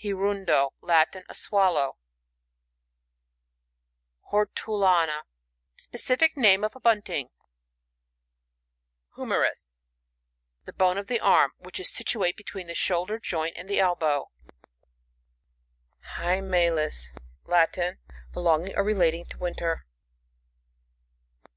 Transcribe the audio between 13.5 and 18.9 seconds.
and the elhdw. HvEMAUs.— Latin. Belonging or